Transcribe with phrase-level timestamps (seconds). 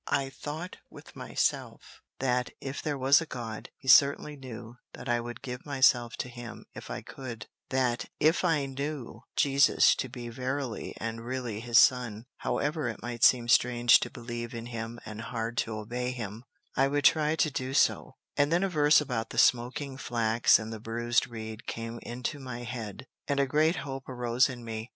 [0.09, 5.19] I thought with myself, that, if there was a God, he certainly knew that I
[5.19, 10.27] would give myself to him if I could; that, if I knew Jesus to be
[10.29, 15.21] verily and really his Son, however it might seem strange to believe in him and
[15.21, 16.45] hard to obey him,
[16.75, 20.73] I would try to do so; and then a verse about the smoking flax and
[20.73, 24.89] the bruised reed came into my head, and a great hope arose in me.